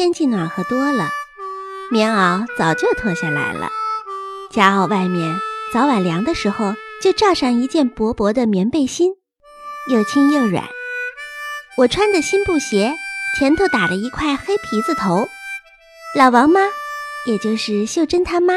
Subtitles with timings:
[0.00, 1.10] 天气暖和多了，
[1.90, 3.68] 棉袄早就脱下来了。
[4.50, 5.38] 夹袄外面
[5.74, 9.12] 早晚凉的时候，就罩上一件薄薄的棉背心，
[9.90, 10.64] 又轻又软。
[11.76, 12.94] 我穿的新布鞋，
[13.38, 15.28] 前头打了一块黑皮子头。
[16.16, 16.62] 老王妈，
[17.26, 18.54] 也就是秀珍她妈，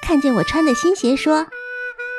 [0.00, 1.46] 看见我穿的新鞋，说：“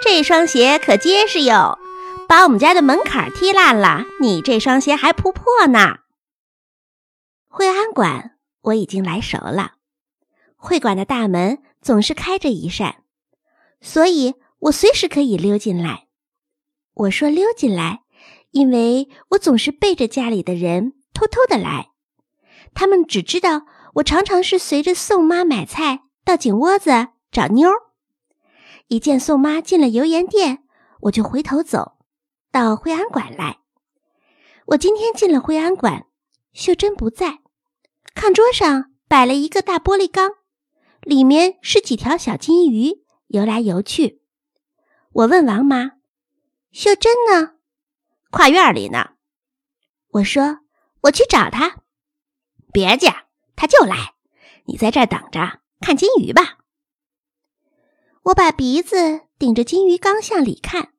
[0.06, 1.80] 这双鞋可结实哟，
[2.28, 5.96] 把我们家的门槛踢烂了，你这双鞋还不破呢。”
[7.50, 9.74] 惠安馆我已经来熟了，
[10.56, 13.04] 会馆的大门总是开着一扇，
[13.82, 16.08] 所以我随时可以溜进来。
[16.94, 18.04] 我说溜进来，
[18.52, 21.92] 因为我总是背着家里的人偷偷的来，
[22.74, 23.66] 他们只知道
[23.96, 26.92] 我常常是随着宋妈买菜到井窝子
[27.32, 27.76] 找妞儿。
[28.88, 30.64] 一见宋妈进了油盐店，
[31.02, 31.94] 我就回头走
[32.52, 33.60] 到惠安馆来。
[34.68, 36.06] 我今天进了惠安馆，
[36.54, 37.41] 秀珍不在。
[38.16, 40.32] 炕桌上摆了一个大玻璃缸，
[41.02, 44.22] 里面是几条小金鱼游来游去。
[45.14, 45.94] 我问王妈
[46.72, 47.54] ：“秀珍呢？
[48.30, 49.12] 跨院里呢？”
[50.14, 50.60] 我说
[51.04, 51.82] ：“我去找她。”
[52.72, 53.14] 别介，
[53.56, 54.16] 她就来。
[54.66, 56.60] 你在这儿等着看金鱼吧。
[58.24, 60.94] 我把鼻子顶着金鱼缸向里看，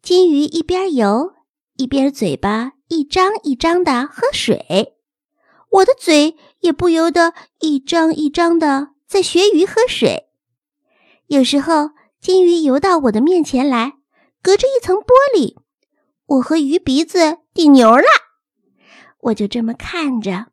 [0.00, 1.34] 金鱼一边游
[1.76, 4.97] 一边嘴巴一张一张的喝水。
[5.70, 10.28] 我的嘴也不由得一张一张的在学鱼喝水。
[11.26, 13.98] 有时候金鱼游到我的面前来，
[14.42, 15.56] 隔着一层玻璃，
[16.26, 18.04] 我和鱼鼻子顶牛了。
[19.20, 20.46] 我就这么看着，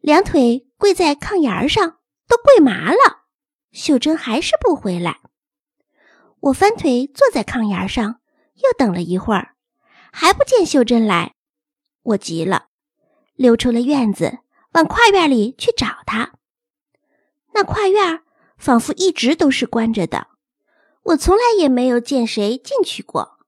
[0.00, 3.24] 两腿跪在炕沿上，都跪麻了。
[3.72, 5.20] 秀珍还是不回来。
[6.40, 8.20] 我翻腿坐在炕沿上，
[8.56, 9.54] 又等了一会儿，
[10.12, 11.34] 还不见秀珍来。
[12.02, 12.66] 我急了，
[13.34, 14.38] 溜出了院子。
[14.72, 16.34] 往跨院里去找他，
[17.54, 18.22] 那跨院
[18.56, 20.28] 仿佛一直都是关着的，
[21.02, 23.38] 我从来也没有见谁进去过。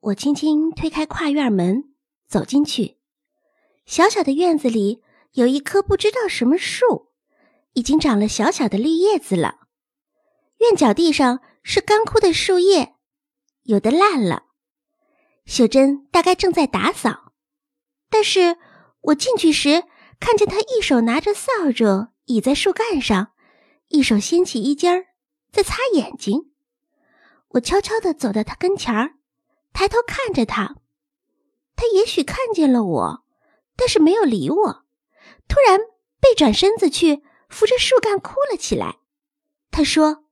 [0.00, 1.94] 我轻轻推开跨院门，
[2.26, 2.98] 走进去，
[3.86, 5.02] 小小的院子里
[5.34, 7.12] 有一棵不知道什么树，
[7.74, 9.60] 已经长了小小的绿叶子了。
[10.58, 12.96] 院角地上是干枯的树叶，
[13.62, 14.46] 有的烂了。
[15.46, 17.32] 秀珍大概正在打扫，
[18.10, 18.58] 但是
[19.02, 19.84] 我进去时。
[20.20, 23.32] 看见他一手拿着扫帚倚在树干上，
[23.88, 25.06] 一手掀起衣襟儿
[25.52, 26.52] 在擦眼睛。
[27.48, 29.14] 我悄悄地走到他跟前儿，
[29.72, 30.76] 抬头看着他。
[31.76, 33.24] 他也许看见了我，
[33.76, 34.84] 但是没有理我。
[35.48, 35.78] 突然
[36.20, 38.98] 背转身子去扶着树干哭了起来。
[39.70, 40.24] 他说：“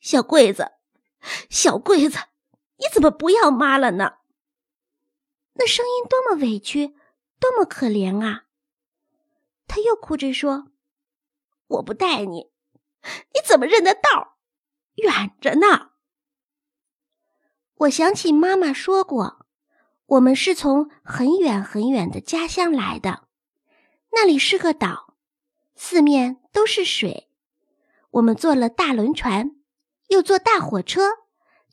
[0.00, 0.72] 小桂子，
[1.50, 2.18] 小桂子，
[2.78, 4.12] 你怎么不要妈了呢？”
[5.54, 6.94] 那声音多么委屈，
[7.40, 8.44] 多么可怜啊！
[9.74, 10.70] 他又哭着说
[11.66, 12.50] ：“我不带你，
[13.32, 14.36] 你怎么认得道？
[14.96, 15.92] 远着呢。”
[17.84, 19.46] 我想起妈妈说过，
[20.04, 23.26] 我们是从很远很远的家乡来的，
[24.10, 25.16] 那里是个岛，
[25.74, 27.30] 四面都是水。
[28.10, 29.56] 我们坐了大轮船，
[30.08, 31.12] 又坐大火车，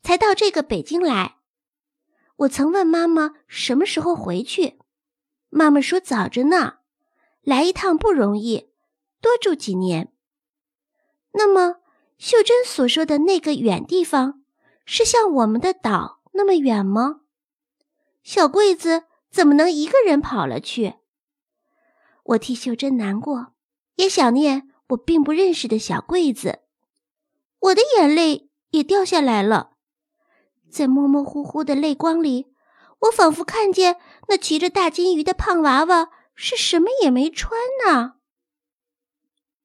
[0.02, 1.36] 才到这个北京来。
[2.36, 4.78] 我曾问妈妈什么时候回去，
[5.50, 6.78] 妈妈说早着呢。
[7.42, 8.70] 来一趟不容易，
[9.20, 10.12] 多住几年。
[11.32, 11.76] 那么，
[12.18, 14.42] 秀珍所说的那个远地方，
[14.84, 17.20] 是像我们的岛那么远吗？
[18.22, 20.94] 小桂子怎么能一个人跑了去？
[22.24, 23.54] 我替秀珍难过，
[23.96, 26.60] 也想念我并不认识的小桂子。
[27.60, 29.70] 我的眼泪也掉下来了，
[30.70, 32.52] 在模模糊糊的泪光里，
[33.00, 33.96] 我仿佛看见
[34.28, 36.10] 那骑着大金鱼的胖娃娃。
[36.42, 38.14] 是什么也没穿呢。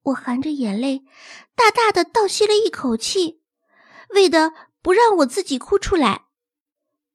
[0.01, 1.05] 我含着眼泪，
[1.55, 3.41] 大大的倒吸了一口气，
[4.09, 4.51] 为的
[4.81, 6.25] 不让我自己哭出来。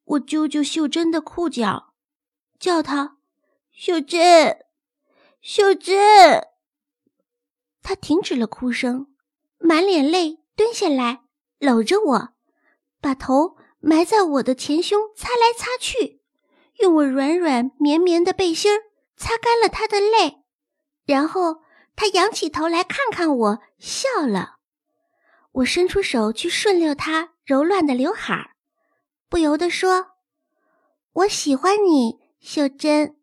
[0.02, 1.92] 我揪揪秀珍的裤脚，
[2.58, 3.18] 叫她
[3.70, 4.64] ：“秀珍，
[5.42, 6.48] 秀珍。”
[7.82, 9.14] 她停止了哭声，
[9.58, 11.24] 满脸泪，蹲下来
[11.58, 12.28] 搂着我，
[12.98, 16.22] 把头埋在我的前胸，擦来擦去，
[16.78, 18.84] 用我软软绵绵的背心儿。
[19.20, 20.42] 擦干了他的泪，
[21.04, 21.60] 然后
[21.94, 24.56] 他仰起头来看看我，笑了。
[25.52, 28.56] 我伸出手去顺溜他柔乱的刘海儿，
[29.28, 30.12] 不由得说
[31.12, 33.18] ：“我喜欢你，秀珍。”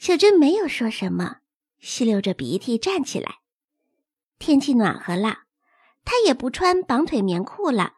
[0.00, 1.40] 秀珍没有说什么，
[1.78, 3.40] 吸溜着鼻涕站起来。
[4.38, 5.40] 天气暖和了，
[6.02, 7.96] 她也不穿绑腿棉裤了，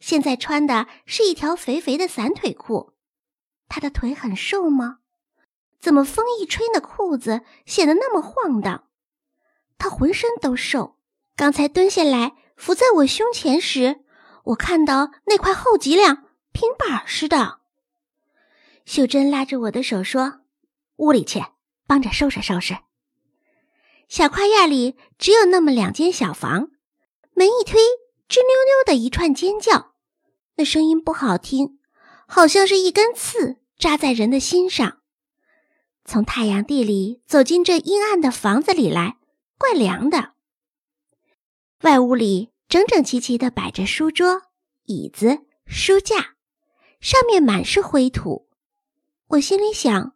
[0.00, 2.94] 现在穿的是一条肥肥的散腿裤。
[3.68, 4.98] 她的腿很瘦吗？
[5.82, 8.88] 怎么风一吹，那裤子显得那么晃荡？
[9.76, 10.96] 他浑身都瘦，
[11.34, 14.04] 刚才蹲下来伏在我胸前时，
[14.44, 17.58] 我看到那块厚脊梁平板似的。
[18.84, 20.42] 秀珍拉着我的手说
[20.98, 21.44] ：“屋里去，
[21.88, 22.78] 帮着收拾收拾。”
[24.08, 26.70] 小跨院里只有那么两间小房，
[27.34, 27.80] 门一推，
[28.28, 29.94] 吱溜溜的一串尖叫，
[30.54, 31.80] 那声音不好听，
[32.28, 35.01] 好像是一根刺扎在人的心上。
[36.04, 39.18] 从太阳地里走进这阴暗的房子里来，
[39.58, 40.32] 怪凉的。
[41.82, 44.42] 外屋里整整齐齐的摆着书桌、
[44.84, 46.34] 椅子、书架，
[47.00, 48.48] 上面满是灰土。
[49.28, 50.14] 我心里想，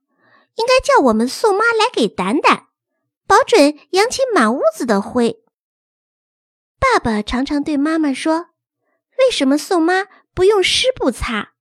[0.57, 2.67] 应该叫我们宋妈来给掸掸。
[3.27, 5.43] 保准扬起满屋子的灰。
[6.79, 8.51] 爸爸常常对妈妈说
[9.19, 11.55] ：“为什么宋妈不用湿布擦？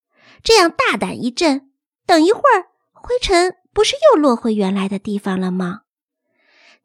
[0.44, 1.72] 这样大胆一震，
[2.06, 5.82] 等一会儿灰尘不是又落回原来的地方了吗？”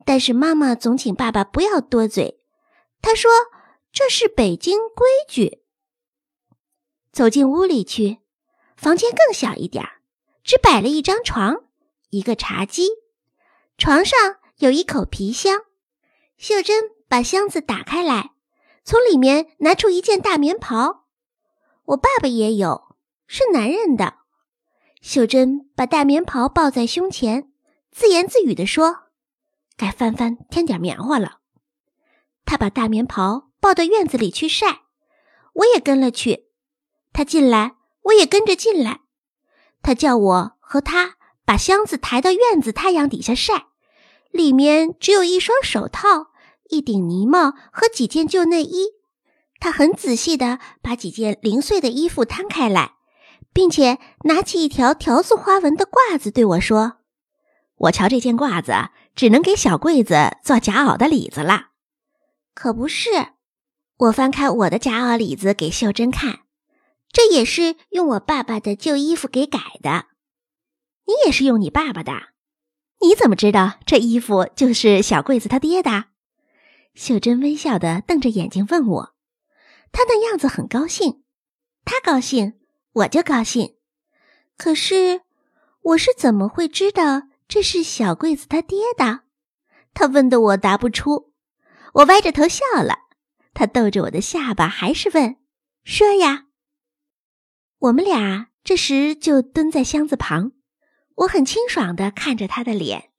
[0.04, 2.42] 但是妈妈总请爸爸不要多嘴，
[3.00, 3.30] 她说
[3.92, 5.62] ：“这是北京规矩。”
[7.12, 8.18] 走进屋里去，
[8.76, 9.84] 房间更小一点
[10.42, 11.64] 只摆了一张床，
[12.10, 12.88] 一个茶几，
[13.78, 14.36] 床上。
[14.60, 15.62] 有一口皮箱，
[16.36, 18.32] 秀珍把箱子打开来，
[18.84, 21.06] 从里面拿出一件大棉袍。
[21.86, 22.94] 我爸爸也有，
[23.26, 24.18] 是男人的。
[25.00, 27.50] 秀珍把大棉袍抱在胸前，
[27.90, 29.04] 自言自语地说
[29.76, 31.38] ：“该翻翻添点棉花了。”
[32.44, 34.82] 他把大棉袍抱到院子里去晒，
[35.54, 36.48] 我也跟了去。
[37.12, 39.00] 他进来，我也跟着进来。
[39.82, 43.68] 他叫我和他把箱子抬到院子太阳底下晒。
[44.30, 46.28] 里面只有一双手套、
[46.68, 48.90] 一顶呢帽和几件旧内衣。
[49.58, 52.94] 他很仔细地把几件零碎的衣服摊开来，
[53.52, 56.98] 并且拿起一条条子花纹的褂子对我说
[57.76, 61.68] ：“我瞧这件褂子只能给小柜子做夹袄的里子了。”
[62.54, 63.10] 可不是，
[63.96, 66.40] 我翻开我的夹袄里子给秀珍看，
[67.10, 70.06] 这也是用我爸爸的旧衣服给改的。
[71.06, 72.12] 你也是用你爸爸的。
[73.00, 76.06] 你怎么知道这衣服就是小桂子他爹的？
[76.94, 79.14] 秀珍微笑的瞪着眼睛问我，
[79.90, 81.22] 她那样子很高兴，
[81.84, 82.59] 她高兴
[82.92, 83.76] 我就高兴。
[84.56, 85.22] 可是
[85.82, 89.20] 我是怎么会知道这是小桂子他爹的？
[89.94, 91.32] 他问的我答不出，
[91.94, 92.98] 我歪着头笑了。
[93.54, 95.36] 他逗着我的下巴，还是问
[95.82, 96.46] ：“说呀。”
[97.80, 100.52] 我们俩这时就蹲在箱子旁。
[101.16, 103.10] 我很清爽地看着他的脸，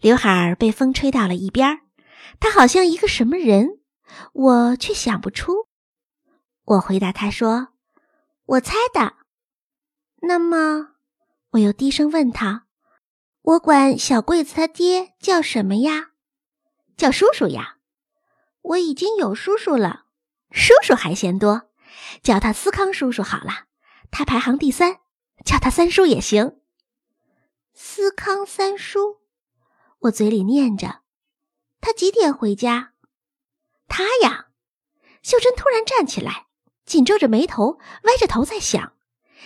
[0.00, 1.80] 刘海儿被风吹到了一边儿，
[2.38, 3.78] 他好像一个什么人，
[4.32, 5.68] 我却想不出。
[6.64, 7.68] 我回答他说
[8.50, 9.16] ：“我猜的。”
[10.22, 10.96] 那么，
[11.50, 12.66] 我又低声问他
[13.42, 16.10] ：“我管小桂子他爹叫什么呀
[16.96, 17.78] ？”“叫叔叔呀。
[18.62, 20.06] ”“我已经有叔叔了，
[20.50, 21.70] 叔叔还嫌多，
[22.22, 23.66] 叫他思康叔叔好了。
[24.10, 25.00] 他排行第三，
[25.44, 26.60] 叫他三叔也行。”
[27.72, 29.20] 思康三叔，
[30.00, 31.02] 我嘴里念着。
[31.80, 32.94] 他几点回家？
[33.86, 34.48] 他呀。
[35.22, 36.48] 秀珍突然站起来，
[36.90, 38.94] 紧皱着眉头，歪着头在想，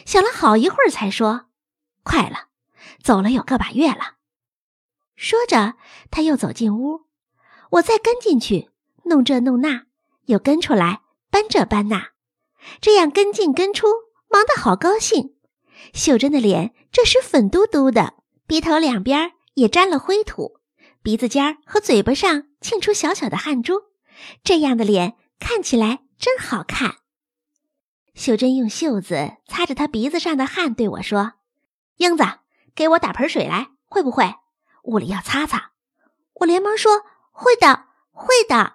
[0.07, 1.49] 想了好一会儿，才说
[2.03, 2.49] ：“快了，
[3.03, 4.15] 走了有个把月了。”
[5.15, 5.75] 说着，
[6.11, 7.03] 他又走进屋，
[7.73, 8.71] 我再跟进去，
[9.03, 9.83] 弄这弄那，
[10.25, 12.13] 又跟出来搬这搬那，
[12.81, 13.89] 这样跟进跟出，
[14.31, 15.35] 忙得好高兴。
[15.93, 18.15] 秀珍的脸这时粉嘟嘟的。
[18.47, 20.61] 鼻头两边也沾了灰土，
[21.03, 23.83] 鼻子尖和嘴巴上沁出小小的汗珠，
[24.43, 27.04] 这样的脸看起来真好看。
[28.15, 31.33] 秀珍用袖子擦着她鼻子上的汗，对我说
[31.99, 32.25] ：“英子，
[32.75, 34.35] 给我打盆水来，会不会？
[34.85, 35.73] 屋里要擦擦。”
[36.41, 38.75] 我连忙说：“会的，会的。”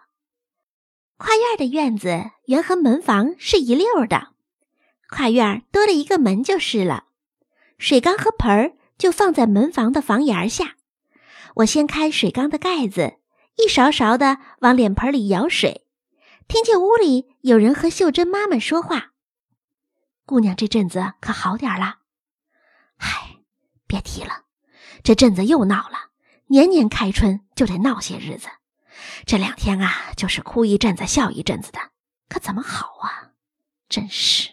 [1.17, 4.29] 跨院的院子原和门房是一溜的，
[5.09, 7.05] 跨院多了一个门就是了，
[7.77, 8.73] 水缸和盆儿。
[8.99, 10.75] 就放在门房的房檐下。
[11.55, 13.13] 我掀开水缸的盖子，
[13.55, 15.87] 一勺勺的往脸盆里舀水，
[16.49, 19.08] 听见屋里有人和秀珍妈妈说话。
[20.29, 22.01] 姑娘这阵子可好点了？
[22.99, 23.37] 嗨，
[23.87, 24.43] 别提了，
[25.01, 26.11] 这阵子又闹了。
[26.45, 28.47] 年年开春就得闹些日子，
[29.25, 31.79] 这两天啊，就是哭一阵子笑一阵子的，
[32.29, 33.31] 可怎么好啊？
[33.89, 34.51] 真是，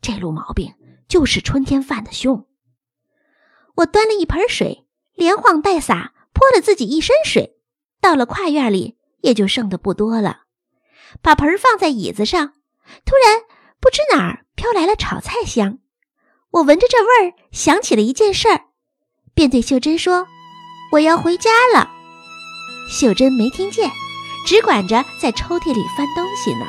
[0.00, 0.74] 这路毛病
[1.08, 2.46] 就是春天犯的凶。
[3.74, 7.58] 我端了一盆水，连晃带洒，泼了自己一身水。
[8.00, 10.44] 到了跨院里，也就剩的不多了。
[11.20, 12.54] 把盆放在椅子上，
[13.04, 13.42] 突然
[13.84, 15.76] 不知哪儿飘来了炒菜香。
[16.52, 18.68] 我闻着这味儿，想起了一件事儿：
[19.34, 20.26] 便对秀珍说
[20.92, 21.90] ：“我要回家了。”
[22.90, 23.90] 秀珍没听见，
[24.46, 26.64] 只管着在抽屉里翻东西呢。